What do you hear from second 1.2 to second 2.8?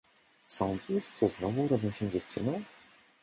że znowu urodzę się dziewczyną?